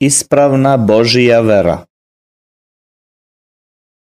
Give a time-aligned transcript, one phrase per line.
[0.00, 1.86] Ispravna Božija vera.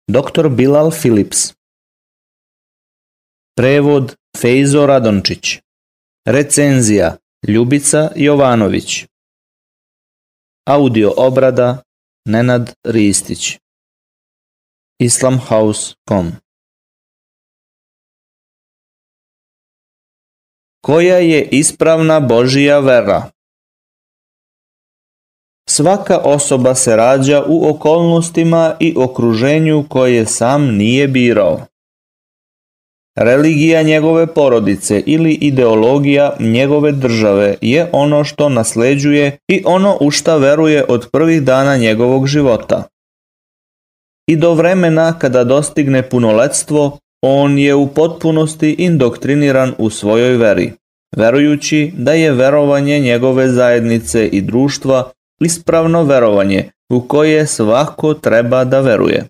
[0.08, 0.49] Dr.
[0.49, 1.53] Bilal Philips
[3.57, 5.61] Prevod Fejzo Radončić.
[6.27, 7.17] Recenzija
[7.49, 9.07] Ljubica Jovanović.
[10.67, 11.82] Audio obrada
[12.29, 13.59] Nenad Ristić.
[14.98, 16.32] Islamhouse.com
[20.80, 23.34] Koja je ispravna Božija vera?
[25.69, 31.61] Svaka osoba se rađa u okolnostima i okruženju koje sam nije birao.
[33.19, 40.36] Religija njegove porodice ili ideologija njegove države je ono što nasleđuje i ono u šta
[40.36, 42.83] veruje od prvih dana njegovog života.
[44.27, 50.72] I do vremena kada dostigne punoletstvo, on je u potpunosti indoktriniran u svojoj veri,
[51.17, 58.80] verujući da je verovanje njegove zajednice i društva ispravno verovanje u koje svako treba da
[58.80, 59.24] veruje.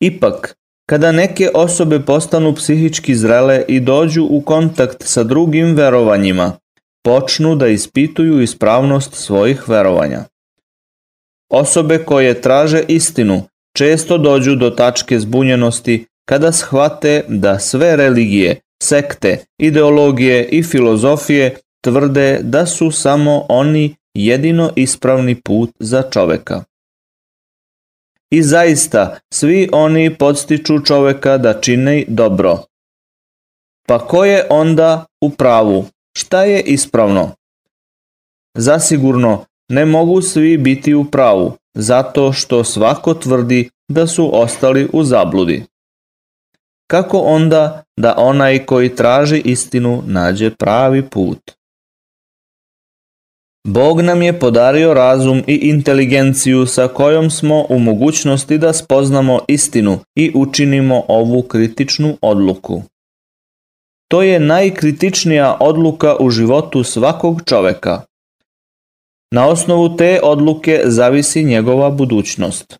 [0.00, 0.56] Ipak,
[0.88, 6.52] kada neke osobe postanu psihički zrele i dođu u kontakt sa drugim verovanjima,
[7.04, 10.24] počnu da ispituju ispravnost svojih verovanja.
[11.50, 13.42] Osobe koje traže istinu
[13.76, 22.40] često dođu do tačke zbunjenosti kada shvate da sve religije, sekte, ideologije i filozofije tvrde
[22.42, 26.64] da su samo oni jedino ispravni put za čoveka.
[28.30, 32.62] I zaista, svi oni podstiču čoveka da čini dobro.
[33.86, 35.84] Pa ko je onda u pravu?
[36.16, 37.30] Šta je ispravno?
[38.54, 45.04] Zasigurno, ne mogu svi biti u pravu, zato što svako tvrdi da su ostali u
[45.04, 45.64] zabludi.
[46.90, 51.38] Kako onda da onaj koji traži istinu nađe pravi put?
[53.68, 59.98] Bog nam je podario razum i inteligenciju sa kojom smo u mogućnosti da spoznamo istinu
[60.14, 62.82] i učinimo ovu kritičnu odluku.
[64.08, 68.02] To je najkritičnija odluka u životu svakog čoveka.
[69.34, 72.78] Na osnovu te odluke zavisi njegova budućnost.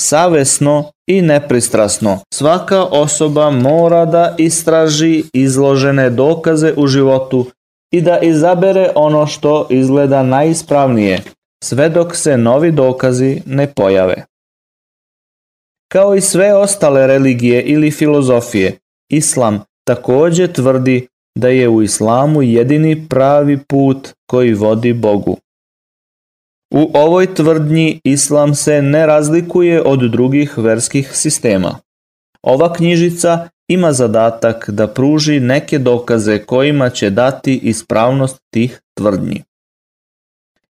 [0.00, 7.46] Savesno i nepristrasno svaka osoba mora da istraži izložene dokaze u životu
[7.94, 11.20] i da izabere ono što izgleda najispravnije,
[11.64, 14.24] sve dok se novi dokazi ne pojave.
[15.92, 18.78] Kao i sve ostale religije ili filozofije,
[19.10, 21.06] Islam također tvrdi
[21.38, 25.36] da je u islamu jedini pravi put koji vodi Bogu.
[26.74, 31.78] U ovoj tvrdnji islam se ne razlikuje od drugih verskih sistema.
[32.42, 39.42] Ova knjižica ima zadatak da pruži neke dokaze kojima će dati ispravnost tih tvrdnji.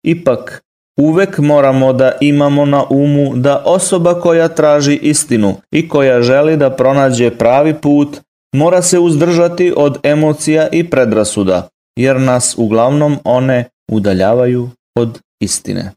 [0.02, 0.62] Ipak,
[1.00, 6.70] uvek moramo da imamo na umu da osoba koja traži istinu i koja želi da
[6.70, 8.20] pronađe pravi put
[8.52, 15.92] mora se uzdržati od emocija i predrasuda, jer nas uglavnom one udaljavaju od istine.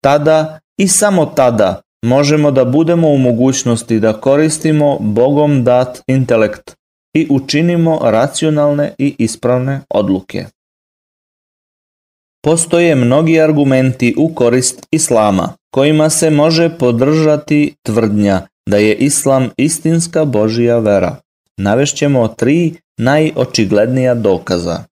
[0.00, 6.76] Tada i samo tada možemo da budemo u mogućnosti da koristimo Bogom dat intelekt
[7.14, 10.44] i učinimo racionalne i ispravne odluke.
[12.44, 20.24] Postoje mnogi argumenti u korist Islama, kojima se može podržati tvrdnja da je Islam istinska
[20.24, 21.16] Božija vera.
[21.56, 24.84] Navešćemo tri najočiglednija dokaza.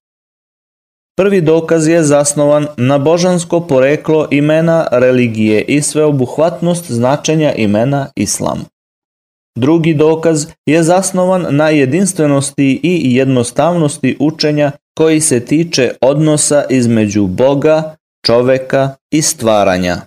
[1.17, 8.65] Prvi dokaz je zasnovan na božansko poreklo imena religije i sveobuhvatnost značenja imena Islam.
[9.57, 17.95] Drugi dokaz je zasnovan na jedinstvenosti i jednostavnosti učenja koji se tiče odnosa između Boga,
[18.25, 19.97] čoveka i stvaranja.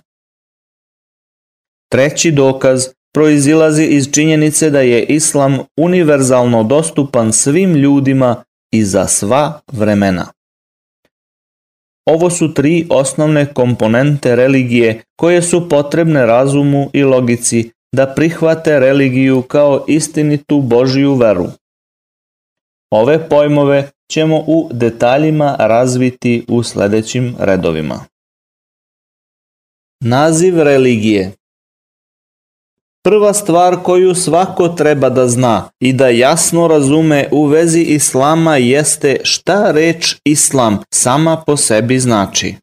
[1.91, 9.59] Treći dokaz proizilazi iz činjenice da je Islam univerzalno dostupan svim ljudima i za sva
[9.71, 10.38] vremena.
[12.09, 19.41] Ovo su tri osnovne komponente religije koje su potrebne razumu i logici da prihvate religiju
[19.41, 21.45] kao istinitu Božiju veru.
[22.91, 28.05] Ove pojmove ćemo u detaljima razviti u sledećim redovima.
[30.03, 31.31] Naziv religije
[33.09, 39.17] Prva stvar koju svako treba da zna i da jasno razume u vezi islama jeste
[39.23, 42.55] šta reč islam sama po sebi znači.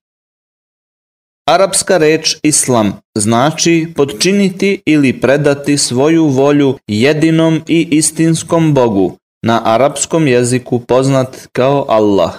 [1.50, 9.16] Arapska reč islam znači podčiniti ili predati svoju volju jedinom i istinskom Bogu,
[9.46, 12.34] na arapskom jeziku poznat kao Allah.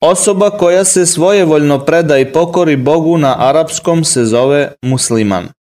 [0.00, 5.57] Osoba koja se svojevoljno preda i pokori Bogu na arapskom se zove musliman.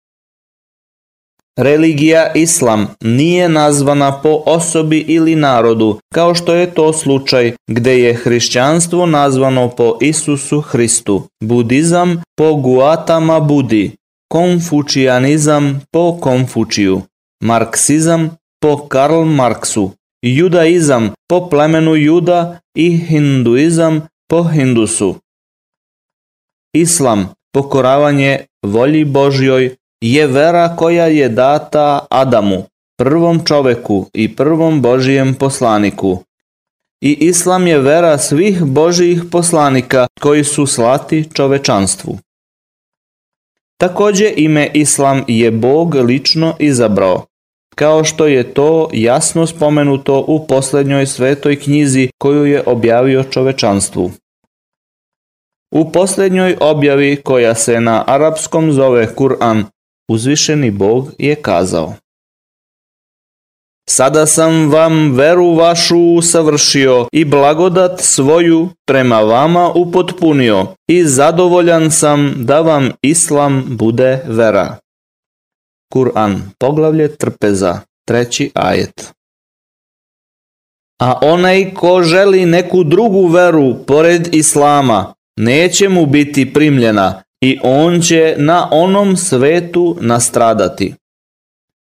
[1.59, 8.15] Religija Islam nije nazvana po osobi ili narodu, kao što je to slučaj gde je
[8.15, 13.91] hrišćanstvo nazvano po Isusu Hristu, budizam po Guatama Budi,
[14.33, 17.03] konfučijanizam po Konfučiju,
[17.43, 19.91] marksizam po Karl Marksu,
[20.23, 25.15] judaizam po plemenu Juda i hinduizam po Hindusu.
[26.75, 32.63] Islam, pokoravanje volji Božjoj, je vera koja je data Adamu,
[32.99, 36.23] prvom čoveku i prvom Božijem poslaniku.
[37.01, 42.19] I Islam je vera svih Božijih poslanika koji su slati čovečanstvu.
[43.81, 47.27] Takođe ime Islam je Bog lično izabrao,
[47.75, 54.11] kao što je to jasno spomenuto u poslednjoj svetoj knjizi koju je objavio čovečanstvu.
[55.75, 59.65] U poslednjoj objavi koja se na arapskom zove Kur'an,
[60.09, 61.95] uzvišeni Bog je kazao
[63.89, 72.35] Sada sam vam veru vašu savršio i blagodat svoju prema vama upotpunio i zadovoljan sam
[72.37, 74.77] da vam islam bude vera.
[75.95, 79.13] Kur'an, poglavlje trpeza, treći ajet.
[81.01, 88.01] A onaj ko želi neku drugu veru pored islama, neće mu biti primljena i on
[88.01, 90.95] će na onom svetu nastradati.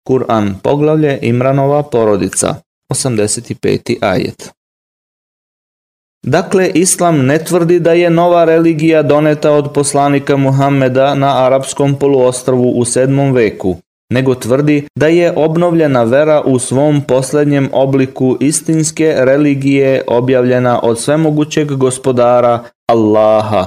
[0.08, 2.54] Kur'an, poglavlje Imranova porodica,
[2.92, 3.96] 85.
[4.00, 4.50] ajet.
[6.26, 12.70] Dakle, Islam ne tvrdi da je nova religija doneta od poslanika Muhammeda na arapskom poluostrvu
[12.70, 13.34] u 7.
[13.34, 13.76] veku,
[14.12, 21.72] nego tvrdi da je obnovljena vera u svom poslednjem obliku istinske religije objavljena od svemogućeg
[21.72, 23.66] gospodara Allaha,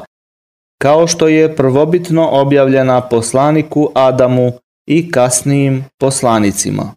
[0.81, 4.51] kao što je prvobitno objavljena poslaniku Adamu
[4.87, 6.93] i kasnijim poslanicima.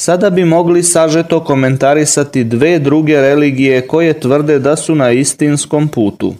[0.00, 6.34] Sada bi mogli sažeto komentarisati dve druge religije koje tvrde da su na istinskom putu.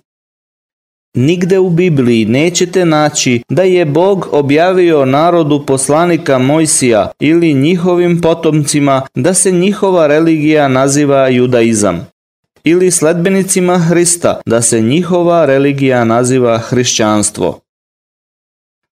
[1.17, 9.03] Nigde u Bibliji nećete naći da je Bog objavio narodu poslanika Mojsija ili njihovim potomcima
[9.15, 12.09] da se njihova religija naziva judaizam
[12.65, 17.61] ili sledbenicima Hrista da se njihova religija naziva hrišćanstvo.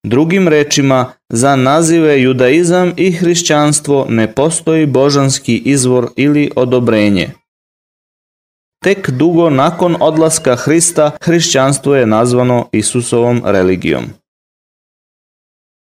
[0.03, 7.29] Drugim rečima, za nazive judaizam i hrišćanstvo ne postoji božanski izvor ili odobrenje.
[8.83, 14.03] Tek dugo nakon odlaska Hrista, hrišćanstvo je nazvano Isusovom religijom.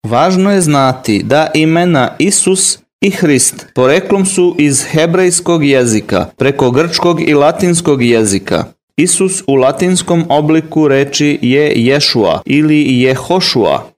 [0.07, 7.29] Važno je znati da imena Isus i Hrist poreklom su iz hebrejskog jezika, preko grčkog
[7.29, 8.65] i latinskog jezika.
[8.97, 13.91] Isus u latinskom obliku reči je Ješua ili Jehošua.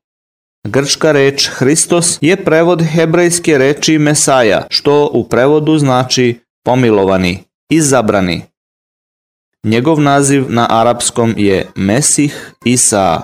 [0.67, 7.39] Grčka reč Hristos je prevod hebrejske reči Mesaja, što u prevodu znači pomilovani,
[7.69, 8.41] izabrani.
[9.63, 13.21] Njegov naziv na arapskom je Mesih Isa.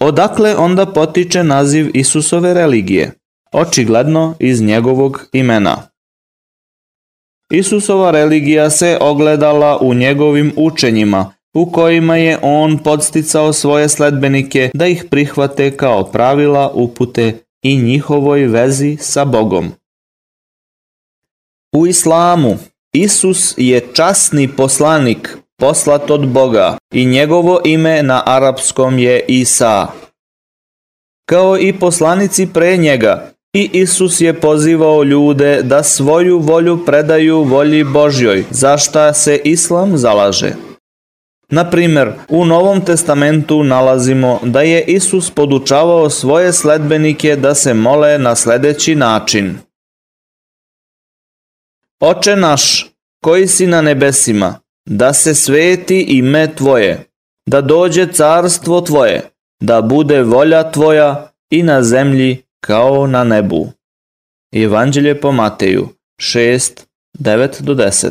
[0.00, 3.12] Odakle onda potiče naziv Isusove religije?
[3.52, 5.82] Očigledno iz njegovog imena.
[7.52, 14.86] Isusova religija se ogledala u njegovim učenjima, u kojima je on podsticao svoje sledbenike da
[14.86, 19.72] ih prihvate kao pravila upute i njihovoj vezi sa Bogom.
[21.76, 22.56] U islamu
[22.94, 29.86] Isus je časni poslanik poslat od Boga i njegovo ime na arapskom je Isa.
[31.28, 37.84] Kao i poslanici pre njega, i Isus je pozivao ljude da svoju volju predaju volji
[37.84, 40.52] Božjoj, za šta se Islam zalaže.
[41.50, 48.18] Na primer, u Novom testamentu nalazimo da je Isus podučavao svoje sledbenike da se mole
[48.18, 49.58] na sledeći način.
[52.00, 52.86] Oče naš,
[53.24, 57.04] koji si na nebesima, da se sveti ime Tvoje,
[57.46, 63.68] da dođe carstvo Tvoje, da bude volja Tvoja i na zemlji kao na nebu.
[64.52, 65.88] Evanđelje po Mateju
[66.20, 66.84] 6,
[67.18, 68.10] 9 do 10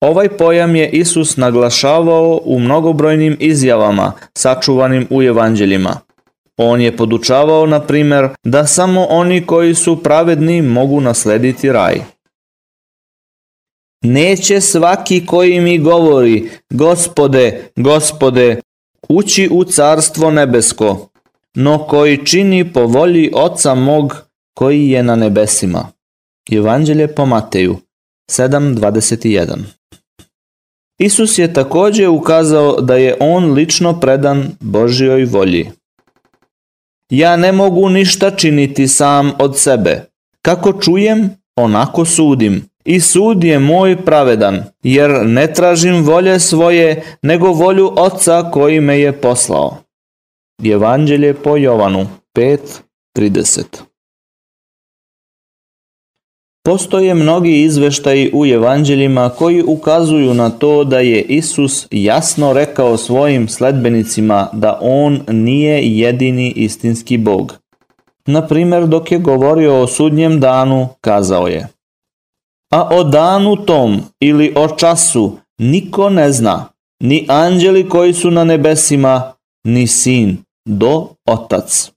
[0.00, 6.00] Ovaj pojam je Isus naglašavao u mnogobrojnim izjavama sačuvanim u evanđeljima.
[6.56, 12.00] On je podučavao, na primer, da samo oni koji su pravedni mogu naslediti raj.
[14.02, 18.60] Neće svaki koji mi govori, gospode, gospode,
[19.08, 21.08] ući u carstvo nebesko,
[21.54, 25.88] no koji čini po volji Oca mog koji je na nebesima.
[26.50, 27.76] Evanđelje po Mateju
[28.30, 29.56] 7.21
[30.98, 35.70] Isus je također ukazao da je on lično predan Božjoj volji.
[37.10, 40.04] Ja ne mogu ništa činiti sam od sebe.
[40.42, 42.68] Kako čujem, onako sudim.
[42.84, 49.00] I sud je moj pravedan, jer ne tražim volje svoje, nego volju Oca koji me
[49.00, 49.83] je poslao.
[50.62, 52.06] Evanđelje po Jovanu
[52.36, 53.62] 5.30
[56.66, 63.48] Postoje mnogi izveštaji u evanđeljima koji ukazuju na to da je Isus jasno rekao svojim
[63.48, 67.58] sledbenicima da on nije jedini istinski Bog.
[68.26, 71.68] Na primjer, dok je govorio o sudnjem danu, kazao je
[72.70, 76.68] A o danu tom ili o času niko ne zna,
[77.00, 79.33] ni anđeli koji su na nebesima,
[79.64, 81.90] ni sin, do otac.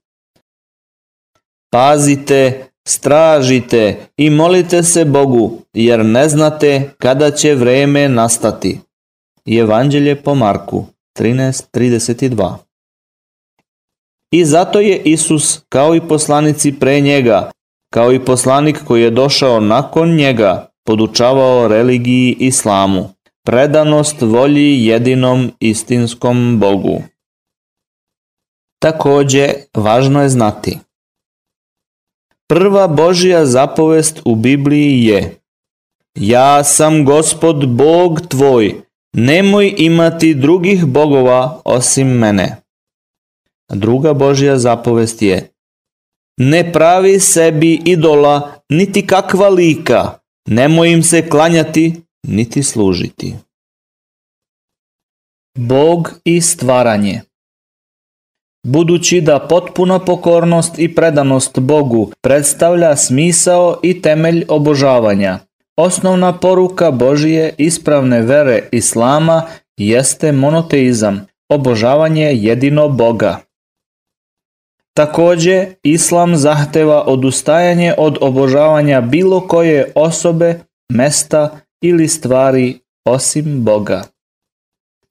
[1.70, 8.80] Pazite Stražite i molite se Bogu, jer ne znate kada će vreme nastati.
[9.46, 10.84] Evanđelje po Marku
[11.18, 12.54] 13.32
[14.30, 17.50] I zato je Isus, kao i poslanici pre njega,
[17.92, 23.08] kao i poslanik koji je došao nakon njega, podučavao religiji islamu,
[23.44, 27.02] predanost volji jedinom istinskom Bogu.
[28.78, 30.78] Također, važno je znati–
[32.50, 35.38] Prva Božja zapovest u Bibliji je
[36.14, 38.80] Ja sam gospod Bog tvoj,
[39.12, 42.56] nemoj imati drugih bogova osim mene.
[43.72, 45.50] Druga Božja zapovest je
[46.40, 53.34] Ne pravi sebi idola niti kakva lika, nemoj im se klanjati niti služiti.
[55.58, 57.20] Bog i stvaranje
[58.68, 65.38] budući da potpuna pokornost i predanost Bogu predstavlja smisao i temelj obožavanja.
[65.76, 69.42] Osnovna poruka Božije ispravne vere Islama
[69.76, 73.38] jeste monoteizam, obožavanje jedino Boga.
[74.96, 80.60] Također, Islam zahteva odustajanje od obožavanja bilo koje osobe,
[80.92, 84.17] mesta ili stvari osim Boga.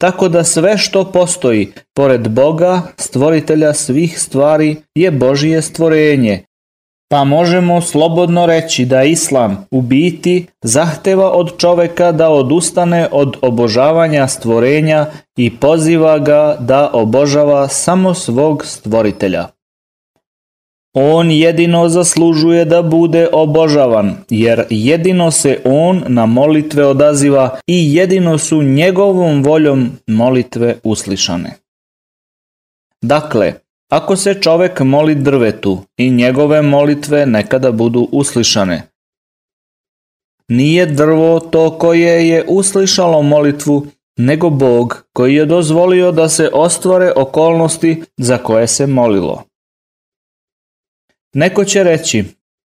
[0.01, 6.43] Tako da sve što postoji pored Boga, stvoritelja svih stvari, je Božije stvorenje.
[7.09, 14.27] Pa možemo slobodno reći da Islam u biti zahteva od čoveka da odustane od obožavanja
[14.27, 15.05] stvorenja
[15.37, 19.47] i poziva ga da obožava samo svog stvoritelja.
[20.93, 28.37] On jedino zaslužuje da bude obožavan, jer jedino se on na molitve odaziva i jedino
[28.37, 31.53] su njegovom voljom molitve uslišane.
[33.01, 33.53] Dakle,
[33.91, 38.87] ako se čovek moli drvetu i njegove molitve nekada budu uslišane,
[40.47, 47.11] nije drvo to koje je uslišalo molitvu, nego Bog koji je dozvolio da se ostvare
[47.15, 49.43] okolnosti za koje se molilo.
[51.33, 52.23] Neko će reći,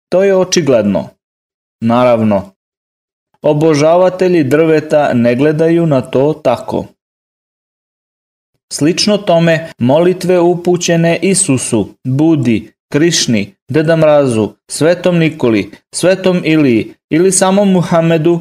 [0.09, 1.09] to je očigledno.
[1.81, 2.50] Naravno,
[3.43, 6.87] obožavatelji drveta ne gledaju na to tako.
[8.73, 17.73] Slično tome, molitve upućene Isusu, Budi, Krišni, Deda Mrazu, Svetom Nikoli, Svetom Iliji ili samom
[17.73, 18.41] Muhamedu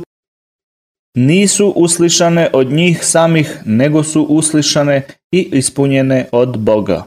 [1.18, 7.04] nisu uslišane od njih samih, nego su uslišane i ispunjene od Boga.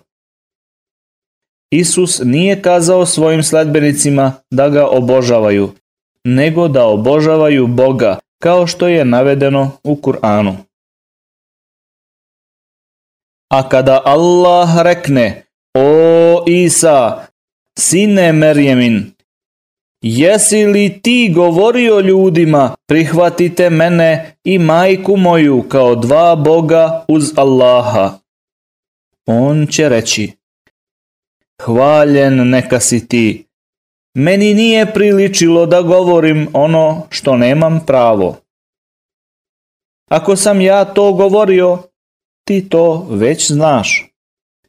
[1.71, 5.71] Isus nije kazao svojim sledbenicima da ga obožavaju,
[6.25, 10.57] nego da obožavaju Boga, kao što je navedeno u Kur'anu.
[13.51, 15.43] A kada Allah rekne,
[15.75, 17.27] o Isa,
[17.79, 19.13] sine Merjemin,
[20.03, 28.19] jesi li ti govorio ljudima, prihvatite mene i majku moju kao dva Boga uz Allaha?
[29.27, 30.40] On će reći,
[31.65, 33.47] Hvaljen neka si ti.
[34.15, 38.37] Meni nije priličilo da govorim ono što nemam pravo.
[40.11, 41.79] Ako sam ja to govorio,
[42.45, 44.07] ti to već znaš.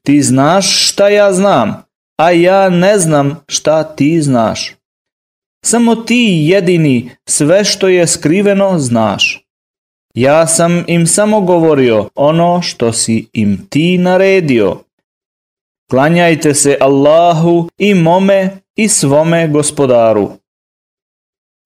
[0.04, 1.84] Ti znaš šta ja znam,
[2.18, 4.76] a ja ne znam šta ti znaš.
[5.66, 9.46] Samo ti jedini sve što je skriveno znaš.
[10.14, 14.84] Ja sam im samo govorio ono što si im ti naredio.
[15.92, 20.32] Klanjajte se Allahu i mome i svome gospodaru.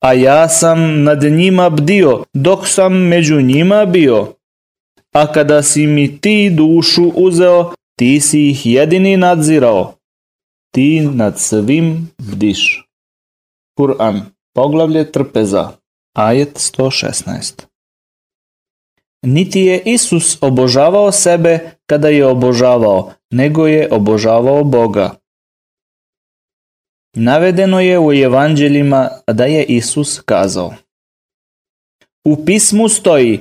[0.03, 4.33] A ja sam nad njima bdio dok sam među njima bio.
[5.13, 9.93] A kada si mi ti dušu uzeo, ti si ih jedini nadzirao.
[10.73, 12.87] Ti nad svim bdiš.
[13.77, 14.21] Kur'an,
[14.55, 15.71] poglavlje trpeza,
[16.17, 17.65] ajet 116.
[19.25, 25.15] Niti je Isus obožavao sebe kada je obožavao, nego je obožavao Boga.
[27.15, 30.73] Navedeno je u evanđeljima da je Isus kazao.
[32.25, 33.39] U pismu stoji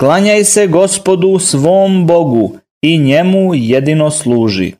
[0.00, 4.72] Klanjaj se gospodu svom Bogu i njemu jedino služi.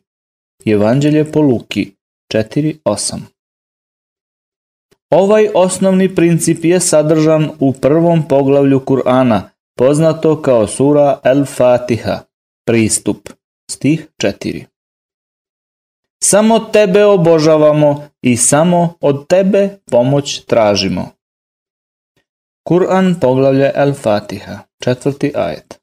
[0.65, 1.91] Evanđelje po Luki
[2.33, 3.19] 4.8
[5.09, 9.41] Ovaj osnovni princip je sadržan u prvom poglavlju Kur'ana,
[9.77, 12.19] poznato kao sura El-Fatiha,
[12.65, 13.29] pristup,
[13.71, 14.65] stih 4.
[16.23, 21.09] Samo tebe obožavamo i samo od tebe pomoć tražimo.
[22.69, 25.79] Kur'an poglavlje El-Fatiha, četvrti ajet.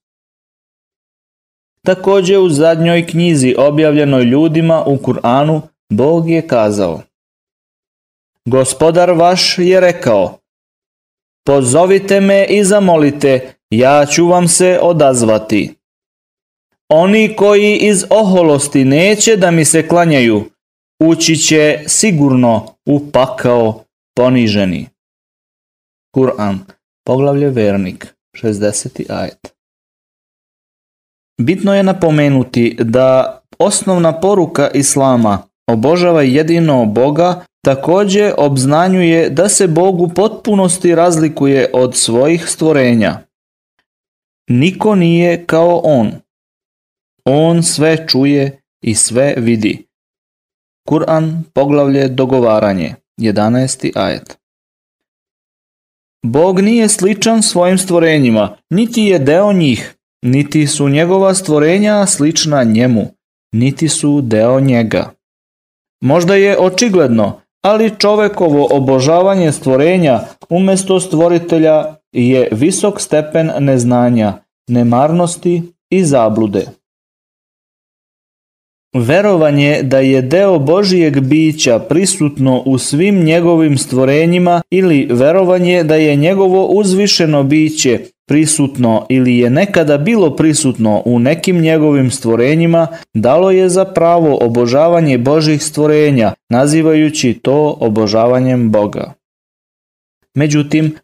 [1.84, 7.02] Također u zadnjoj knjizi objavljenoj ljudima u Kur'anu Bog je kazao
[8.44, 10.38] Gospodar vaš je rekao
[11.46, 15.77] Pozovite me i zamolite, ja ću vam se odazvati.
[16.88, 20.44] Oni koji iz oholosti neće da mi se klanjaju,
[21.02, 23.84] ući će sigurno u pakao
[24.16, 24.88] poniženi.
[26.16, 26.58] Kur'an,
[27.04, 29.12] poglavlje vernik, 60.
[29.12, 29.54] ajet.
[31.40, 40.00] Bitno je napomenuti da osnovna poruka Islama obožava jedino Boga također obznanjuje da se Bog
[40.00, 43.20] u potpunosti razlikuje od svojih stvorenja.
[44.50, 46.12] Niko nije kao On.
[47.24, 49.86] On sve čuje i sve vidi.
[50.88, 53.90] Kur'an poglavlje dogovaranje 11.
[53.94, 54.38] ajet.
[56.22, 63.06] Bog nije sličan svojim stvorenjima, niti je deo njih, niti su njegova stvorenja slična njemu,
[63.52, 65.10] niti su deo njega.
[66.00, 74.32] Možda je očigledno, ali čovekovo obožavanje stvorenja umjesto stvoritelja je visok stepen neznanja,
[74.68, 76.66] nemarnosti i zablude.
[78.94, 86.16] Verovanje da je deo Božijeg bića prisutno u svim njegovim stvorenjima ili verovanje da je
[86.16, 93.68] njegovo uzvišeno biće prisutno ili je nekada bilo prisutno u nekim njegovim stvorenjima, dalo je
[93.68, 99.14] za pravo obožavanje Božih stvorenja, nazivajući to obožavanjem Boga.
[100.34, 100.94] Međutim,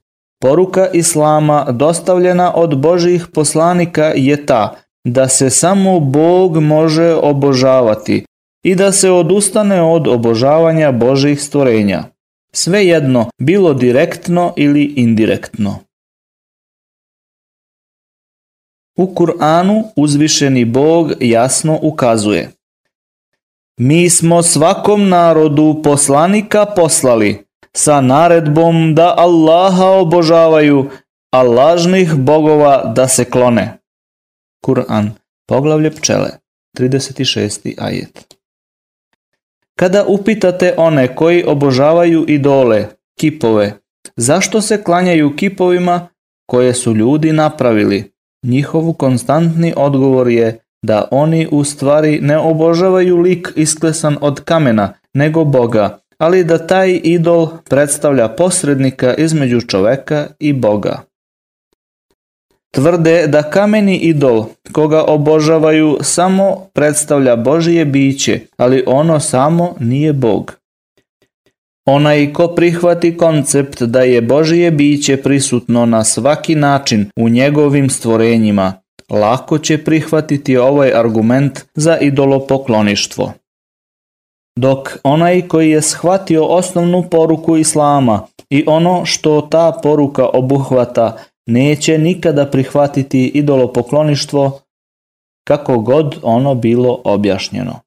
[0.40, 8.24] poruka Islama dostavljena od Božih poslanika je ta da se samo Bog može obožavati
[8.64, 12.04] i da se odustane od obožavanja Božih stvorenja.
[12.52, 15.78] Svejedno, bilo direktno ili indirektno.
[18.98, 22.50] U Kur'anu uzvišeni Bog jasno ukazuje
[23.80, 27.44] Mi smo svakom narodu poslanika poslali
[27.76, 30.90] sa naredbom da Allaha obožavaju,
[31.32, 33.78] a lažnih bogova da se klone.
[34.64, 35.10] Kur'an,
[35.48, 36.30] poglavlje pčele,
[36.78, 37.74] 36.
[37.78, 38.34] ajet.
[39.78, 42.86] Kada upitate one koji obožavaju idole,
[43.20, 43.72] kipove,
[44.16, 46.08] zašto se klanjaju kipovima
[46.46, 53.52] koje su ljudi napravili, njihov konstantni odgovor je da oni u stvari ne obožavaju lik
[53.56, 61.02] isklesan od kamena, nego Boga, ali da taj idol predstavlja posrednika između čoveka i Boga.
[62.74, 70.56] Tvrde da kameni idol, koga obožavaju, samo predstavlja Božije biće, ali ono samo nije Bog.
[71.86, 78.72] Onaj ko prihvati koncept da je Božije biće prisutno na svaki način u njegovim stvorenjima,
[79.10, 83.32] lako će prihvatiti ovaj argument za idolopokloništvo.
[84.58, 91.98] Dok onaj koji je shvatio osnovnu poruku Islama i ono što ta poruka obuhvata neće
[91.98, 94.60] nikada prihvatiti idolopokloništvo
[95.46, 97.80] kako god ono bilo objašnjeno.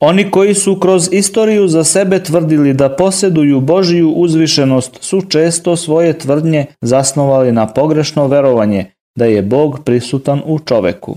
[0.00, 6.18] Oni koji su kroz istoriju za sebe tvrdili da posjeduju Božiju uzvišenost su često svoje
[6.18, 11.16] tvrdnje zasnovali na pogrešno verovanje da je Bog prisutan u čoveku.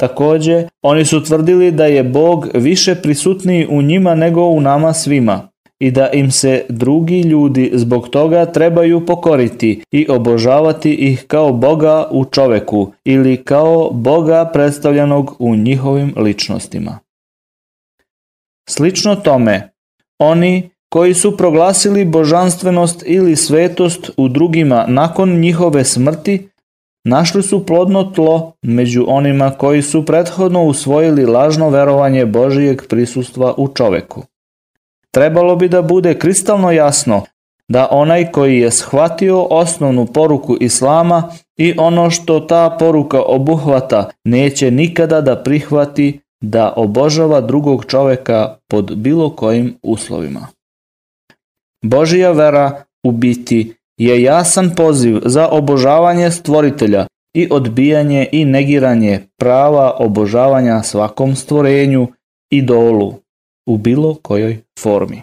[0.00, 5.48] Također, oni su tvrdili da je Bog više prisutniji u njima nego u nama svima
[5.80, 12.08] i da im se drugi ljudi zbog toga trebaju pokoriti i obožavati ih kao Boga
[12.10, 16.98] u čoveku ili kao Boga predstavljanog u njihovim ličnostima.
[18.68, 19.70] Slično tome,
[20.18, 26.48] oni koji su proglasili božanstvenost ili svetost u drugima nakon njihove smrti,
[27.04, 33.68] našli su plodno tlo među onima koji su prethodno usvojili lažno verovanje Božijeg prisustva u
[33.68, 34.22] čoveku.
[35.14, 37.22] Trebalo bi da bude kristalno jasno
[37.68, 44.70] da onaj koji je shvatio osnovnu poruku Islama i ono što ta poruka obuhvata neće
[44.70, 50.46] nikada da prihvati da obožava drugog čoveka pod bilo kojim uslovima.
[51.84, 59.96] Božija vera u biti je jasan poziv za obožavanje stvoritelja i odbijanje i negiranje prava
[59.98, 62.08] obožavanja svakom stvorenju,
[62.50, 63.14] idolu,
[63.70, 65.22] u bilo kojoj formi.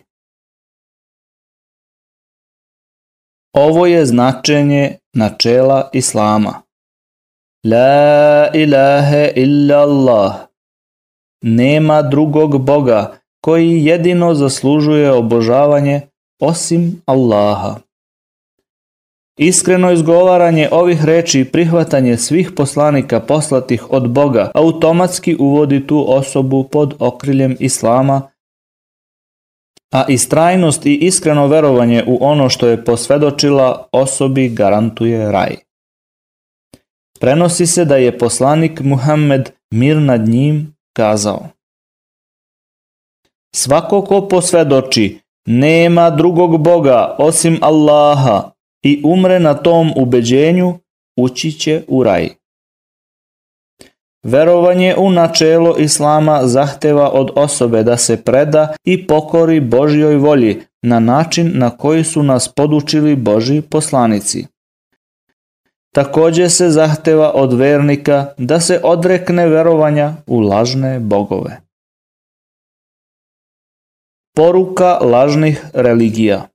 [3.53, 6.61] Ovo je značenje načela Islama.
[7.65, 10.33] La ilahe illa Allah.
[11.41, 16.01] Nema drugog Boga koji jedino zaslužuje obožavanje
[16.41, 17.75] osim Allaha.
[19.39, 26.63] Iskreno izgovaranje ovih reči i prihvatanje svih poslanika poslatih od Boga automatski uvodi tu osobu
[26.63, 28.21] pod okriljem Islama,
[29.93, 35.55] a istrajnost i iskreno verovanje u ono što je posvedočila osobi garantuje raj.
[37.19, 41.47] Prenosi se da je poslanik Muhammed mir nad njim kazao.
[43.55, 48.51] Svako ko posvedoči nema drugog Boga osim Allaha
[48.83, 50.79] i umre na tom ubeđenju,
[51.19, 52.29] ući će u raj.
[54.23, 60.99] Verovanje u načelo Islama zahteva od osobe da se preda i pokori Božjoj volji na
[60.99, 64.45] način na koji su nas podučili Božji poslanici.
[65.95, 71.61] Takođe se zahteva od vernika da se odrekne verovanja u lažne bogove.
[74.35, 76.47] Poruka lažnih religija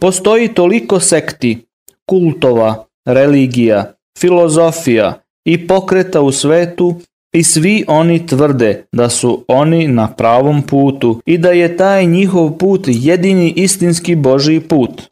[0.00, 1.66] Postoji toliko sekti,
[2.08, 6.94] kultova, religija, filozofija i pokreta u svetu
[7.32, 12.58] i svi oni tvrde da su oni na pravom putu i da je taj njihov
[12.58, 15.02] put jedini istinski Božji put.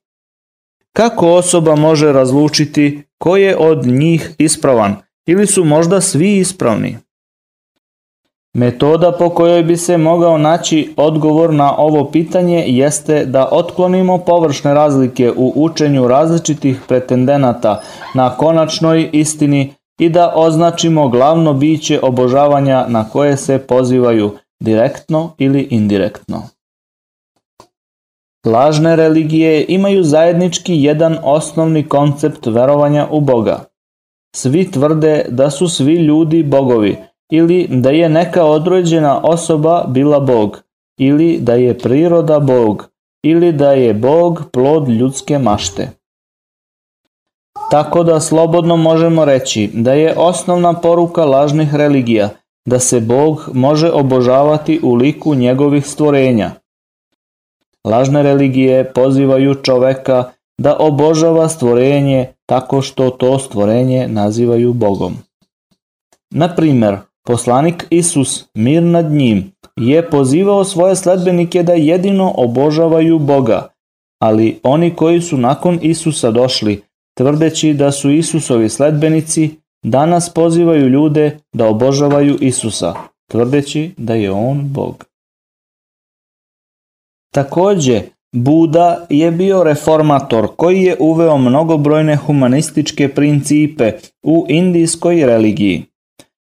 [0.96, 6.98] Kako osoba može razlučiti ko je od njih ispravan ili su možda svi ispravni?
[8.59, 14.75] Metoda po kojoj bi se mogao naći odgovor na ovo pitanje jeste da otklonimo površne
[14.75, 17.83] razlike u učenju različitih pretendenata
[18.14, 25.68] na konačnoj istini i da označimo glavno biće obožavanja na koje se pozivaju direktno ili
[25.71, 26.42] indirektno.
[28.47, 33.64] Lažne religije imaju zajednički jedan osnovni koncept verovanja u Boga.
[34.37, 36.97] Svi tvrde da su svi ljudi bogovi–
[37.30, 40.62] ili da je neka odrođena osoba bila Bog,
[40.98, 42.88] ili da je priroda Bog,
[43.22, 45.90] ili da je Bog plod ljudske mašte.
[47.70, 52.28] Tako da slobodno možemo reći da je osnovna poruka lažnih religija
[52.66, 56.50] da se Bog može obožavati u liku njegovih stvorenja.
[57.84, 60.24] Lažne religije pozivaju čoveka
[60.58, 65.16] da obožava stvorenje tako što to stvorenje nazivaju Bogom.
[66.30, 66.96] Na primer,
[67.28, 73.68] Poslanik Isus, mir nad njim, je pozivao svoje sledbenike da jedino obožavaju Boga,
[74.22, 76.82] ali oni koji su nakon Isusa došli,
[77.16, 79.50] tvrdeći da su Isusovi sledbenici,
[79.84, 82.94] danas pozivaju ljude da obožavaju Isusa,
[83.30, 85.04] tvrdeći da je On Bog.
[87.34, 95.88] Takođe, Buda je bio reformator koji je uveo mnogobrojne humanističke principe u indijskoj religiji.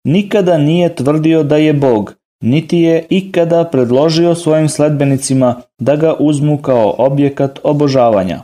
[0.05, 6.59] Nikada nije tvrdio da je Bog, niti je ikada predložio svojim sledbenicima da ga uzmu
[6.59, 8.43] kao objekat obožavanja.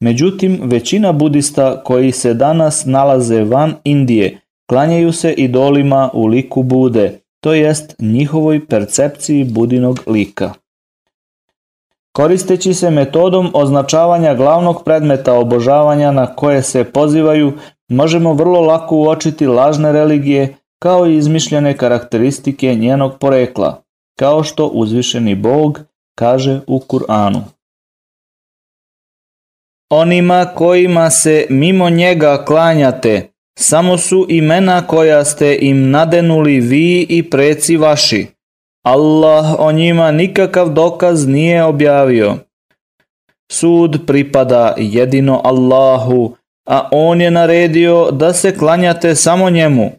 [0.00, 7.20] Međutim, većina budista koji se danas nalaze van Indije klanjaju se idolima u liku Bude,
[7.40, 10.52] to jest njihovoj percepciji budinog lika.
[12.12, 17.52] Koristeći se metodom označavanja glavnog predmeta obožavanja na koje se pozivaju,
[17.88, 23.82] možemo vrlo lako uočiti lažne religije kao i izmišljene karakteristike njenog porekla,
[24.18, 25.80] kao što uzvišeni Bog
[26.18, 27.40] kaže u Kur'anu.
[29.90, 37.30] Onima kojima se mimo njega klanjate, samo su imena koja ste im nadenuli vi i
[37.30, 38.26] preci vaši.
[38.84, 42.36] Allah o njima nikakav dokaz nije objavio.
[43.52, 46.36] Sud pripada jedino Allahu,
[46.68, 49.90] a on je naredio da se klanjate samo njemu.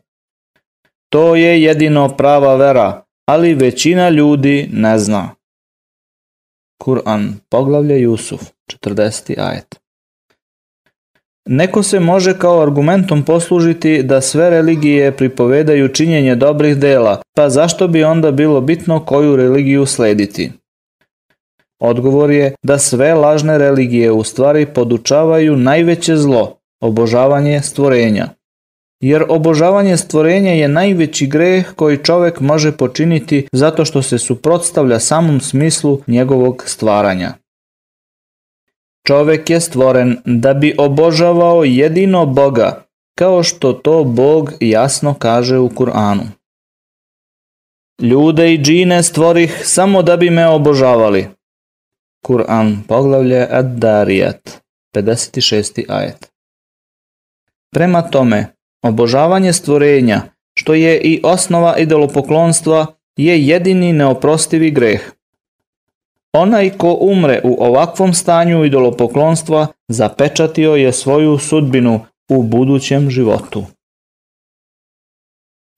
[1.15, 5.29] To je jedino prava vera, ali većina ljudi ne zna.
[6.83, 8.41] Kur'an, poglavlje Jusuf,
[8.83, 9.39] 40.
[9.39, 9.79] ajet.
[11.49, 17.87] Neko se može kao argumentom poslužiti da sve religije pripovedaju činjenje dobrih dela, pa zašto
[17.87, 20.51] bi onda bilo bitno koju religiju slediti?
[21.79, 28.34] Odgovor je da sve lažne religije u stvari podučavaju najveće zlo, obožavanje stvorenja.
[29.05, 35.39] Jer obožavanje stvorenja je najveći greh koji čovek može počiniti zato što se suprotstavlja samom
[35.39, 37.33] smislu njegovog stvaranja.
[39.07, 42.85] Čovek je stvoren da bi obožavao jedino Boga,
[43.17, 46.25] kao što to Bog jasno kaže u Kur'anu.
[48.01, 51.27] Ljude i džine stvorih samo da bi me obožavali.
[52.27, 54.61] Kur'an, poglavlje Ad-Darijat,
[54.95, 55.85] 56.
[55.89, 56.31] ajet.
[57.73, 58.54] Prema tome,
[58.87, 60.21] obožavanje stvorenja,
[60.53, 62.85] što je i osnova idolopoklonstva,
[63.17, 65.11] je jedini neoprostivi greh.
[66.33, 73.65] Onaj ko umre u ovakvom stanju idolopoklonstva zapečatio je svoju sudbinu u budućem životu.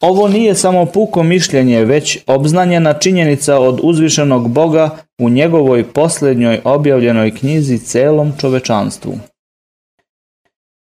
[0.02, 4.90] Ovo nije samo puko mišljenje, već obznanjena činjenica od uzvišenog Boga
[5.22, 9.14] u njegovoj posljednjoj objavljenoj knjizi celom čovečanstvu.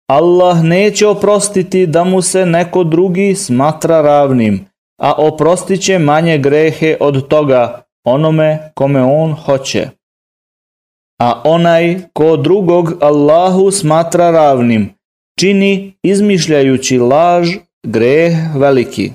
[0.10, 4.66] Allah neće oprostiti da mu se neko drugi smatra ravnim,
[5.02, 9.90] a oprostit će manje grehe od toga onome kome on hoće.
[11.22, 14.94] A onaj ko drugog Allahu smatra ravnim,
[15.40, 17.56] čini izmišljajući laž
[17.88, 19.12] greh veliki.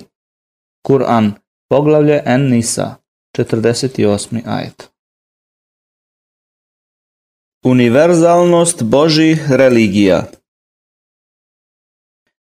[0.89, 1.33] Kur'an,
[1.69, 2.95] poglavlje En Nisa,
[3.39, 4.41] 48.
[4.47, 4.91] ajet.
[7.65, 10.25] Univerzalnost Božih religija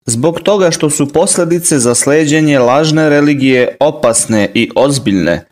[0.06, 5.46] Zbog toga što su posljedice za sleđenje lažne religije opasne i ozbiljne,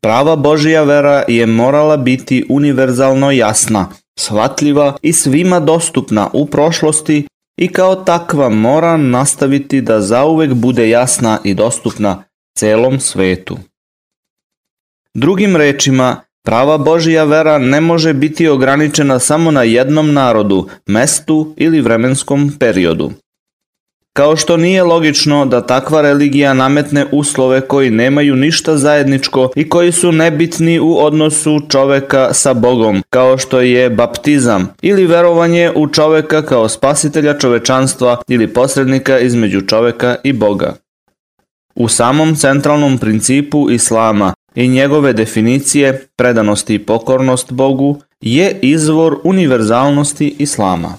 [0.00, 7.26] prava Božija vera je morala biti univerzalno jasna, shvatljiva i svima dostupna u prošlosti
[7.56, 12.24] i kao takva mora nastaviti da zauvek bude jasna i dostupna
[12.58, 13.58] celom svetu.
[15.14, 21.80] Drugim rečima, prava Božija vera ne može biti ograničena samo na jednom narodu, mestu ili
[21.80, 23.12] vremenskom periodu.
[24.16, 29.92] Kao što nije logično da takva religija nametne uslove koji nemaju ništa zajedničko i koji
[29.92, 36.42] su nebitni u odnosu čoveka sa Bogom, kao što je baptizam ili verovanje u čoveka
[36.42, 40.74] kao spasitelja čovečanstva ili posrednika između čoveka i Boga.
[41.74, 50.36] U samom centralnom principu Islama i njegove definicije predanosti i pokornost Bogu je izvor univerzalnosti
[50.38, 50.96] Islama.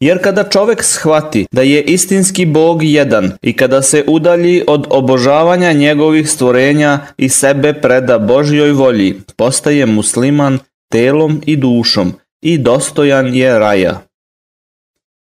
[0.00, 5.72] Jer kada čovek shvati da je istinski Bog jedan i kada se udalji od obožavanja
[5.72, 10.58] njegovih stvorenja i sebe preda Božjoj volji, postaje musliman
[10.92, 14.00] telom i dušom i dostojan je raja.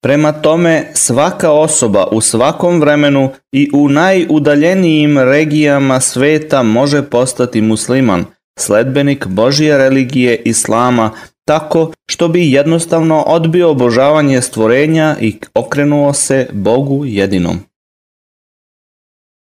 [0.03, 8.25] Prema tome, svaka osoba u svakom vremenu i u najudaljenijim regijama sveta može postati musliman,
[8.59, 11.11] sledbenik Božje religije Islama
[11.44, 17.61] tako što bi jednostavno odbio obožavanje stvorenja i okrenuo se Bogu jedinom.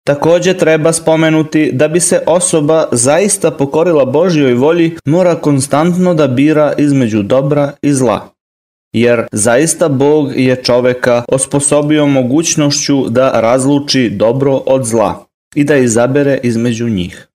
[0.09, 6.73] Također treba spomenuti da bi se osoba zaista pokorila Božjoj volji mora konstantno da bira
[6.77, 8.29] između dobra i zla.
[8.93, 16.39] Jer zaista Bog je čoveka osposobio mogućnošću da razluči dobro od zla i da izabere
[16.43, 17.27] između njih.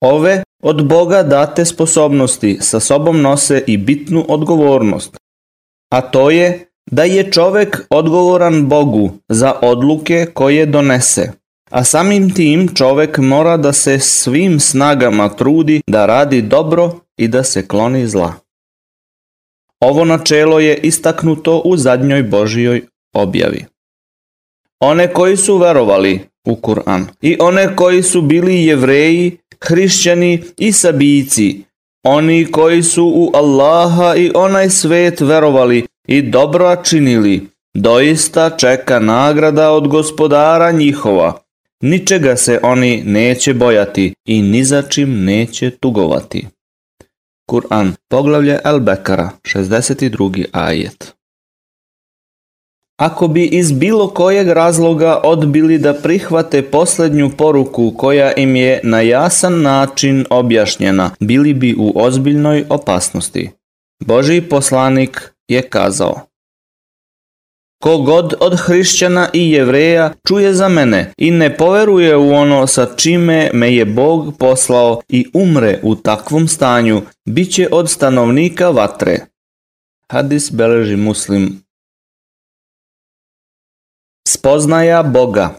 [0.00, 5.16] Ove od Boga date sposobnosti sa sobom nose i bitnu odgovornost,
[5.92, 11.32] a to je da je čovek odgovoran Bogu za odluke koje donese,
[11.70, 17.42] a samim tim čovek mora da se svim snagama trudi da radi dobro i da
[17.44, 18.32] se kloni zla.
[19.80, 22.82] Ovo načelo je istaknuto u zadnjoj Božijoj
[23.14, 23.64] objavi.
[24.80, 31.62] One koji su verovali u Kur'an i one koji su bili jevreji hrišćani i sabijci,
[32.04, 39.70] oni koji su u Allaha i onaj svet verovali i dobro činili, doista čeka nagrada
[39.70, 41.40] od gospodara njihova.
[41.82, 46.46] Ničega se oni neće bojati i ni za čim neće tugovati.
[47.50, 50.44] Kur'an, poglavlje Al-Bekara, 62.
[50.52, 51.14] ajet.
[52.96, 59.00] Ako bi iz bilo kojeg razloga odbili da prihvate posljednju poruku koja im je na
[59.00, 63.50] jasan način objašnjena, bili bi u ozbiljnoj opasnosti.
[64.04, 66.20] Boži poslanik je kazao
[67.82, 73.50] Kogod od hrišćana i jevreja čuje za mene i ne poveruje u ono sa čime
[73.52, 79.18] me je Bog poslao i umre u takvom stanju, bit će od stanovnika vatre.
[80.12, 81.63] Hadis beleži muslim
[84.28, 85.54] Spoznaja Boga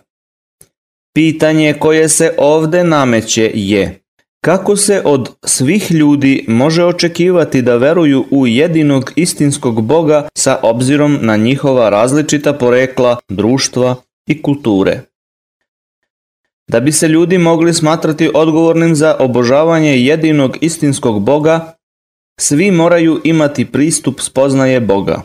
[1.13, 4.01] Pitanje koje se ovde nameće je
[4.45, 11.17] Kako se od svih ljudi može očekivati da veruju u jedinog istinskog Boga sa obzirom
[11.21, 13.95] na njihova različita porekla, društva
[14.28, 15.01] i kulture?
[16.67, 21.75] Da bi se ljudi mogli smatrati odgovornim za obožavanje jedinog istinskog Boga,
[22.39, 25.21] svi moraju imati pristup spoznaje Boga.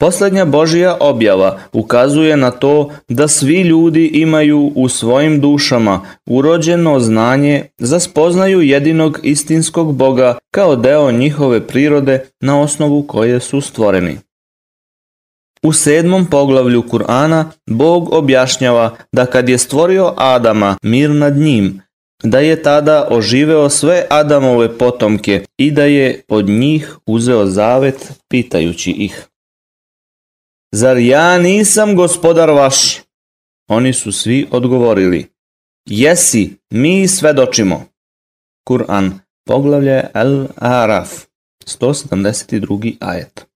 [0.00, 7.64] Poslednja Božija objava ukazuje na to da svi ljudi imaju u svojim dušama urođeno znanje
[7.78, 14.18] za spoznaju jedinog istinskog Boga kao deo njihove prirode na osnovu koje su stvoreni.
[15.62, 21.82] U sedmom poglavlju Kur'ana Bog objašnjava da kad je stvorio Adama mir nad njim,
[22.22, 28.90] da je tada oživeo sve Adamove potomke i da je od njih uzeo zavet pitajući
[28.90, 29.27] ih.
[30.72, 33.00] Zar ja nisam gospodar vaš?
[33.68, 35.26] Oni su svi odgovorili.
[35.90, 37.84] Jesi, mi svedočimo.
[38.68, 39.12] Kur'an,
[39.46, 41.08] poglavlje Al-Araf,
[41.66, 42.96] 172.
[43.00, 43.46] ajet.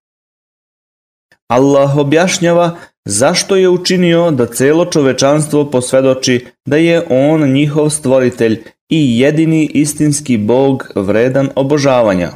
[1.48, 9.20] Allah objašnjava zašto je učinio da celo čovečanstvo posvedoči da je On njihov stvoritelj i
[9.20, 12.30] jedini istinski Bog vredan obožavanja.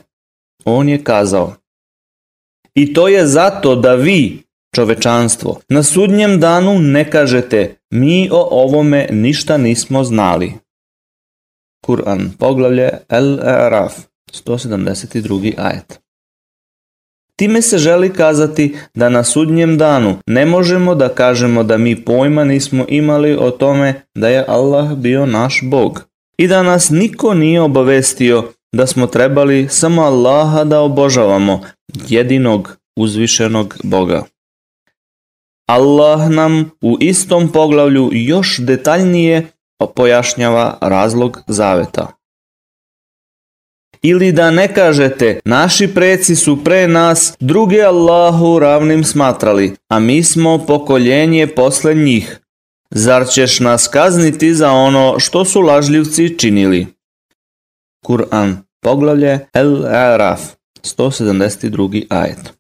[0.65, 1.55] On je kazao
[2.75, 4.46] I to je zato da vi,
[4.77, 10.53] čovečanstvo, na sudnjem danu ne kažete mi o ovome ništa nismo znali.
[11.87, 13.93] Kur'an, poglavlje El-Araf,
[14.33, 15.55] 172.
[15.59, 16.01] ajet.
[17.37, 22.45] Time se želi kazati da na sudnjem danu ne možemo da kažemo da mi pojma
[22.45, 26.05] nismo imali o tome da je Allah bio naš Bog
[26.39, 31.61] i da nas niko nije obavestio da smo trebali samo Allaha da obožavamo,
[32.09, 34.25] jedinog uzvišenog Boga.
[35.67, 39.47] Allah nam u istom poglavlju još detaljnije
[39.95, 42.13] pojašnjava razlog zaveta.
[44.03, 50.23] Ili da ne kažete, naši preci su pre nas druge Allahu ravnim smatrali, a mi
[50.23, 52.41] smo pokoljenje posle njih.
[52.91, 56.87] Zar ćeš nas kazniti za ono što su lažljivci činili?
[58.07, 60.41] Kur'an, poglavlje El-Araf,
[60.83, 62.07] 172.
[62.11, 62.53] ajet.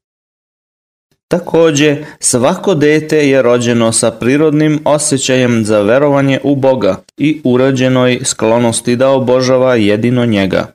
[1.28, 8.96] Takođe, svako dete je rođeno sa prirodnim osjećajem za verovanje u Boga i urađenoj sklonosti
[8.96, 10.66] da obožava jedino njega.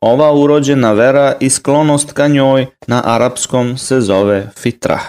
[0.00, 5.02] Ova urođena vera i sklonost ka njoj na arapskom se zove fitrah.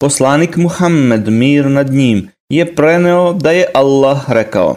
[0.00, 4.76] Poslanik Muhammed mir nad njim je preneo da je Allah rekao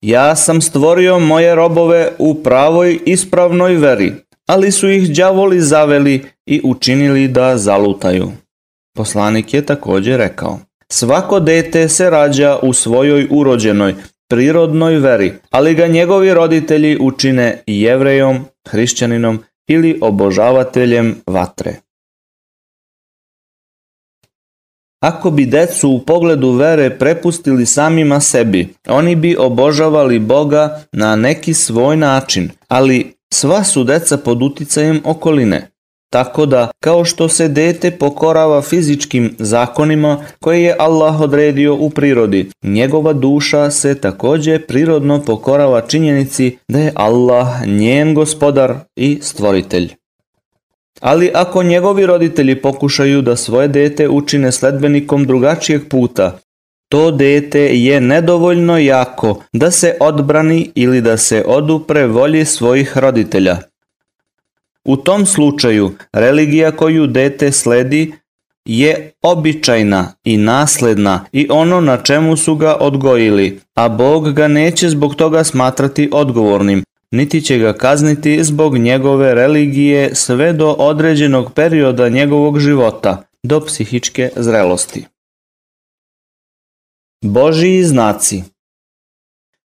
[0.00, 4.14] Ja sam stvorio moje robove u pravoj ispravnoj veri,
[4.46, 8.32] ali su ih đavoli zaveli i učinili da zalutaju.
[8.96, 13.94] Poslanik je takođe rekao Svako dete se rađa u svojoj urođenoj,
[14.28, 21.74] prirodnoj veri, ali ga njegovi roditelji učine jevrejom, hrišćaninom ili obožavateljem vatre.
[25.00, 31.54] Ako bi decu u pogledu vere prepustili samima sebi, oni bi obožavali Boga na neki
[31.54, 35.70] svoj način, ali sva su deca pod uticajem okoline.
[36.10, 42.50] Tako da, kao što se dete pokorava fizičkim zakonima koje je Allah odredio u prirodi,
[42.62, 49.94] njegova duša se takođe prirodno pokorava činjenici da je Allah njen gospodar i stvoritelj.
[51.00, 56.38] Ali ako njegovi roditelji pokušaju da svoje dete učine sledbenikom drugačijeg puta,
[56.88, 63.58] to dete je nedovoljno jako da se odbrani ili da se odupre volji svojih roditelja–
[64.86, 68.12] U tom slučaju, religija koju dete sledi
[68.64, 74.88] je običajna i nasledna i ono na čemu su ga odgojili, a Bog ga neće
[74.88, 82.08] zbog toga smatrati odgovornim, niti će ga kazniti zbog njegove religije sve do određenog perioda
[82.08, 85.04] njegovog života, do psihičke zrelosti.
[87.26, 88.42] Božiji znaci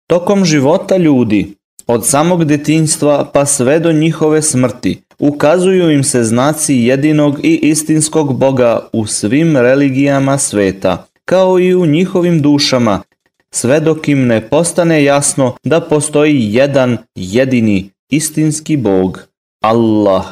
[0.07, 1.55] Tokom života ljudi,
[1.87, 8.39] Od samog detinjstva pa sve do njihove smrti ukazuju im se znaci jedinog i istinskog
[8.39, 13.03] Boga u svim religijama sveta, kao i u njihovim dušama,
[13.51, 19.29] sve dok im ne postane jasno da postoji jedan jedini istinski Bog,
[19.65, 20.27] Allah.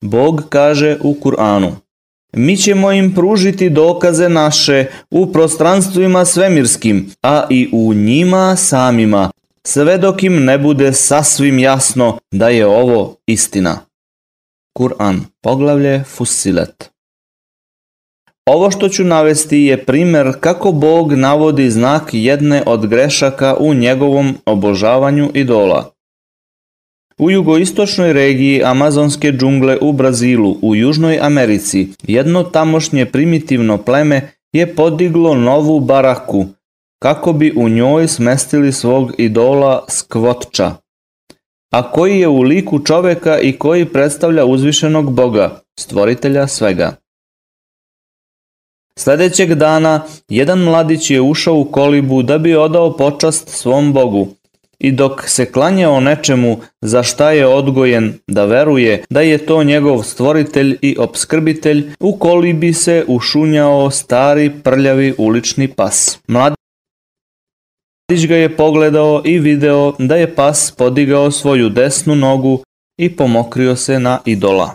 [0.00, 1.72] Bog kaže u Kur'anu
[2.32, 9.30] Mi ćemo im pružiti dokaze naše u prostranstvima svemirskim, a i u njima samima,
[9.66, 13.78] sve dok im ne bude sasvim jasno da je ovo istina.
[14.78, 16.90] Kur'an, poglavlje Fusilet
[18.46, 24.38] Ovo što ću navesti je primer kako Bog navodi znak jedne od grešaka u njegovom
[24.46, 25.92] obožavanju idola.
[27.20, 34.74] U jugoistočnoj regiji Amazonske džungle u Brazilu, u Južnoj Americi, jedno tamošnje primitivno pleme je
[34.74, 36.46] podiglo novu baraku,
[36.98, 40.74] kako bi u njoj smestili svog idola Skvotča,
[41.72, 46.96] a koji je u liku čoveka i koji predstavlja uzvišenog Boga, stvoritelja svega.
[48.98, 54.28] Sledećeg dana, jedan mladić je ušao u kolibu da bi odao počast svom Bogu,
[54.80, 60.02] i dok se klanjao nečemu za šta je odgojen da veruje da je to njegov
[60.02, 66.18] stvoritelj i obskrbitelj, u kolibi se ušunjao stari prljavi ulični pas.
[66.28, 66.56] Mladić
[68.28, 72.62] ga je pogledao i video da je pas podigao svoju desnu nogu
[73.00, 74.74] i pomokrio se na idola.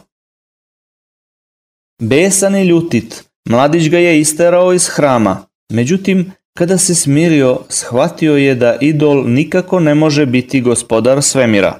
[2.01, 8.55] Besan i ljutit, mladić ga je isterao iz hrama, međutim Kada se smirio, shvatio je
[8.55, 11.79] da idol nikako ne može biti gospodar svemira.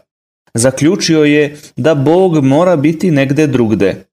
[0.54, 4.06] Zaključio je da Bog mora biti negde drugde.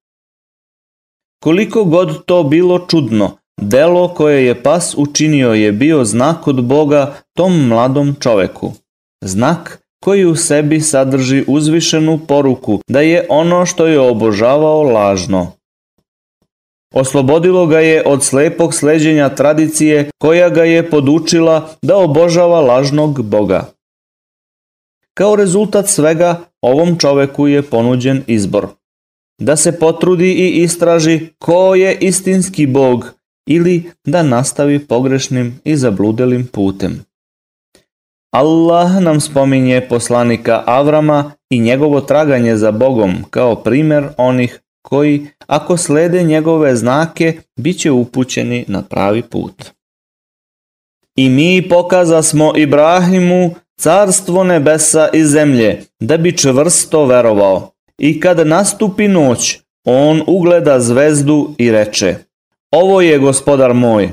[1.42, 7.14] Koliko god to bilo čudno, delo koje je pas učinio je bio znak od Boga
[7.36, 8.72] tom mladom čoveku.
[9.24, 15.52] Znak koji u sebi sadrži uzvišenu poruku da je ono što je obožavao lažno.
[16.92, 23.66] Oslobodilo ga je od slepog sleđenja tradicije koja ga je podučila da obožava lažnog boga.
[25.14, 28.66] Kao rezultat svega, ovom čoveku je ponuđen izbor.
[29.40, 33.14] Da se potrudi i istraži ko je istinski bog
[33.46, 37.04] ili da nastavi pogrešnim i zabludelim putem.
[38.34, 45.76] Allah nam spominje poslanika Avrama i njegovo traganje za Bogom kao primer onih koji, ako
[45.76, 49.64] slede njegove znake, bit će upućeni na pravi put.
[51.16, 57.72] I mi pokaza smo Ibrahimu carstvo nebesa i zemlje, da bi čvrsto verovao.
[57.98, 62.14] I kad nastupi noć, on ugleda zvezdu i reče,
[62.70, 64.10] ovo je gospodar moj.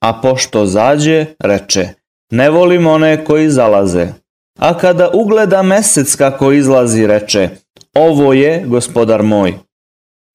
[0.00, 1.88] A pošto zađe, reče,
[2.30, 4.06] ne volim one koji zalaze.
[4.58, 7.48] A kada ugleda mesec kako izlazi, reče,
[7.94, 9.54] ovo je gospodar moj.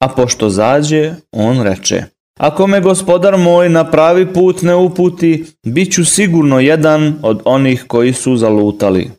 [0.04, 2.04] A pošto zađe, on reče,
[2.40, 7.86] ako me gospodar moj na pravi put ne uputi, bit ću sigurno jedan od onih
[7.88, 9.12] koji su zalutali.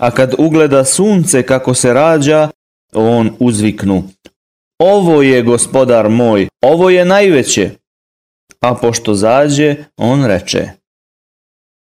[0.00, 2.50] A kad ugleda sunce kako se rađa,
[2.94, 4.02] on uzviknu,
[4.78, 7.70] ovo je gospodar moj, ovo je najveće.
[8.60, 10.68] A pošto zađe, on reče,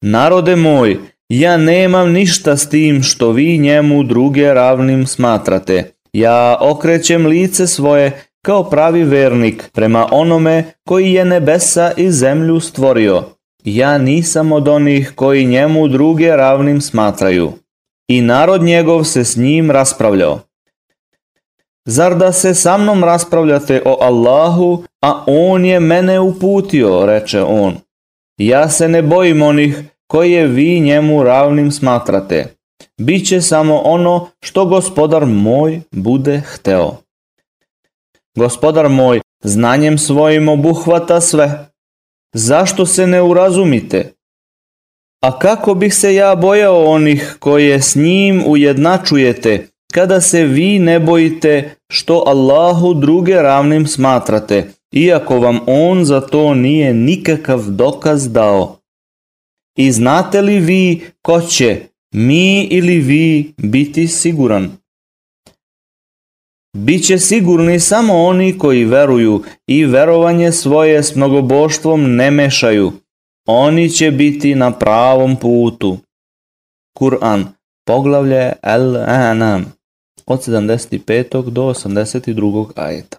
[0.03, 0.99] narode moj,
[1.29, 8.23] ja nemam ništa s tim što vi njemu druge ravnim smatrate, Ja okrećem lice svoje
[8.43, 13.25] kao pravi vernik prema onome koji je nebesa i zemlju stvorio.
[13.65, 17.53] Ja nisam od onih koji njemu druge ravnim smatraju.
[18.09, 20.41] I narod njegov se s njim raspravljao.
[21.85, 27.75] Zar da se sa mnom raspravljate o Allahu, a on je mene uputio, reče on.
[28.39, 32.47] Ja se ne bojim onih koje vi njemu ravnim smatrate.
[33.01, 36.97] Biće samo ono što gospodar moj bude hteo.
[38.37, 41.71] Gospodar moj znanjem svojim obuhvata sve.
[42.35, 44.13] Zašto se ne urazumite?
[45.23, 51.01] A kako bih se ja bojao onih koje s njim ujednačujete, kada se vi ne
[51.01, 58.77] bojite što Allahu druge ravnim smatrate, iako vam on za to nije nikakav dokaz dao.
[59.77, 64.71] I znate li vi ko će, mi ili vi biti siguran.
[66.77, 72.93] Biće sigurni samo oni koji veruju i verovanje svoje s mnogoboštvom ne mešaju.
[73.47, 75.99] Oni će biti na pravom putu.
[76.99, 77.45] Kur'an,
[77.87, 79.65] poglavlje Al-Anam,
[80.27, 81.51] od 75.
[81.51, 82.73] do 82.
[82.77, 83.19] ajeta.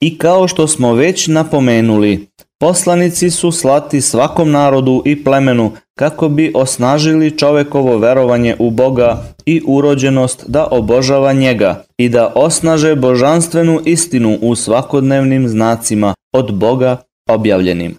[0.00, 2.28] I kao što smo već napomenuli,
[2.60, 9.62] poslanici su slati svakom narodu i plemenu kako bi osnažili čovekovo verovanje u Boga i
[9.66, 16.96] urođenost da obožava njega i da osnaže božanstvenu istinu u svakodnevnim znacima od Boga
[17.28, 17.96] objavljenim.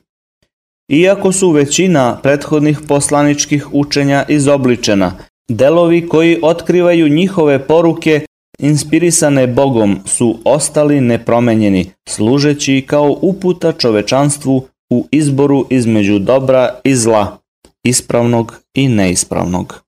[0.91, 5.11] Iako su većina prethodnih poslaničkih učenja izobličena,
[5.49, 8.25] delovi koji otkrivaju njihove poruke
[8.61, 17.37] inspirisane Bogom su ostali nepromenjeni, služeći kao uputa čovečanstvu u izboru između dobra i zla,
[17.83, 19.81] ispravnog i neispravnog.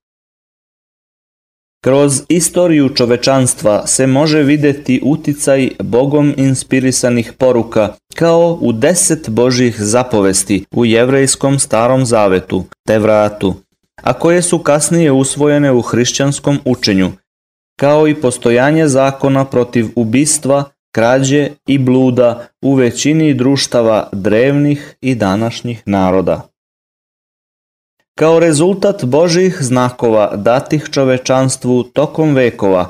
[1.83, 10.65] Kroz istoriju čovečanstva se može vidjeti uticaj Bogom inspirisanih poruka kao u deset Božih zapovesti
[10.75, 13.55] u jevrejskom starom zavetu, te vratu,
[14.03, 17.11] a koje su kasnije usvojene u hrišćanskom učenju,
[17.79, 20.63] kao i postojanje zakona protiv ubistva,
[20.95, 26.41] krađe i bluda u većini društava drevnih i današnjih naroda.
[28.15, 32.89] Kao rezultat Božih znakova datih čovečanstvu tokom vekova,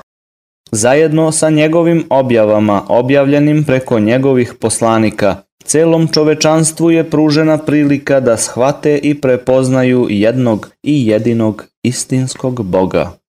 [0.72, 8.98] zajedno sa njegovim objavama objavljenim preko njegovih poslanika, celom čovečanstvu je pružena prilika da shvate
[8.98, 13.23] i prepoznaju jednog i jedinog istinskog Boga.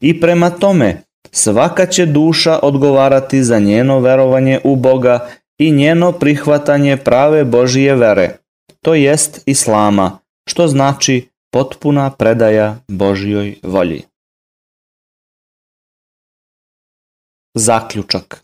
[0.00, 5.28] I prema tome, svaka će duša odgovarati za njeno verovanje u Boga
[5.58, 8.36] i njeno prihvatanje prave Božije vere,
[8.82, 10.18] to jest Islama,
[10.48, 14.02] što znači potpuna predaja Božjoj volji.
[17.54, 18.43] Zaključak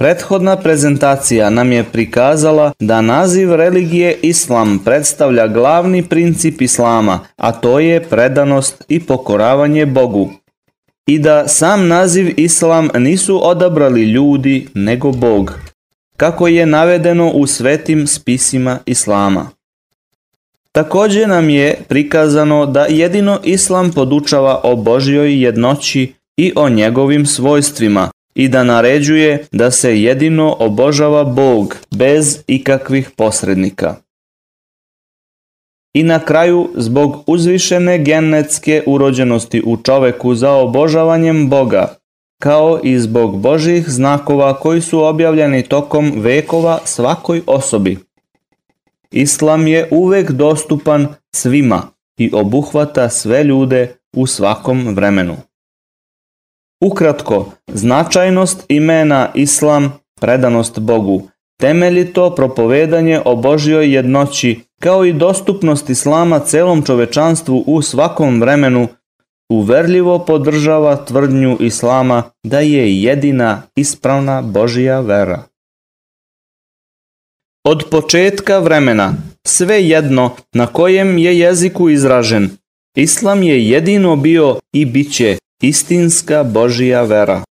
[0.00, 7.78] Prethodna prezentacija nam je prikazala da naziv religije Islam predstavlja glavni princip Islama, a to
[7.78, 10.30] je predanost i pokoravanje Bogu.
[11.06, 15.54] I da sam naziv Islam nisu odabrali ljudi nego Bog,
[16.16, 19.50] kako je navedeno u svetim spisima Islama.
[20.72, 28.10] Također nam je prikazano da jedino Islam podučava o Božjoj jednoći i o njegovim svojstvima
[28.34, 33.96] i da naređuje da se jedino obožava Bog bez ikakvih posrednika.
[35.94, 41.94] I na kraju, zbog uzvišene genetske urođenosti u čoveku za obožavanjem Boga,
[42.42, 47.98] kao i zbog Božih znakova koji su objavljeni tokom vekova svakoj osobi,
[49.10, 51.82] Islam je uvek dostupan svima
[52.18, 55.36] i obuhvata sve ljude u svakom vremenu.
[56.84, 61.28] Ukratko, značajnost imena Islam, predanost Bogu,
[61.60, 68.88] temeljito propovedanje o Božjoj jednoći, kao i dostupnost Islama celom čovečanstvu u svakom vremenu,
[69.52, 75.42] uverljivo podržava tvrdnju Islama da je jedina ispravna Božja vera.
[77.64, 79.14] Od početka vremena,
[79.46, 82.50] sve jedno na kojem je jeziku izražen,
[82.96, 87.42] Islam je jedino bio i bit će istinska Božija vera.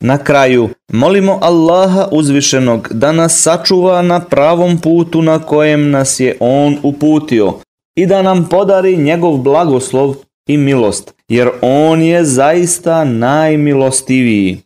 [0.00, 6.36] Na kraju, molimo Allaha uzvišenog da nas sačuva na pravom putu na kojem nas je
[6.40, 7.52] On uputio
[7.96, 10.14] i da nam podari njegov blagoslov
[10.46, 14.58] i milost, jer On je zaista najmilostiviji.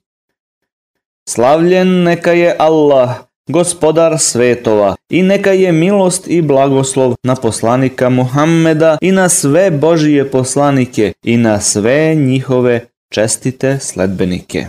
[1.29, 8.99] Slavljen neka je Allah, gospodar svetova i neka je milost i blagoslov na poslanika Muhammeda
[9.01, 14.67] i na sve Božije poslanike i na sve njihove čestite sledbenike.